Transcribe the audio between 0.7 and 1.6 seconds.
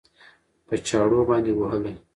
چاړو باندې